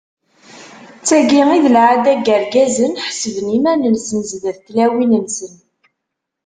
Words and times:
D 0.99 1.01
tagi 1.07 1.41
i 1.57 1.59
d 1.63 1.65
lɛada 1.75 2.13
n 2.15 2.21
yirgazen, 2.25 2.93
ḥessben 3.05 3.47
iman-nsen 3.57 4.21
sdat 4.31 4.59
n 4.61 4.63
tlawin-nsen. 4.67 5.53